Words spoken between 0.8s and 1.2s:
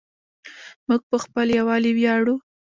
موږ په